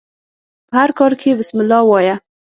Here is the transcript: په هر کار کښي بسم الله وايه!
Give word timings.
په 0.67 0.73
هر 0.81 0.89
کار 0.99 1.11
کښي 1.19 1.31
بسم 1.39 1.57
الله 1.61 1.79
وايه! 1.85 2.15